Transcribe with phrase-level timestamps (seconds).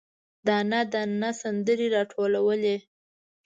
[0.45, 2.77] دانه، دانه سندرې، راټولوي